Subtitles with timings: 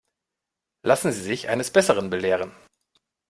[0.81, 2.51] Lassen Sie sich eines Besseren belehren.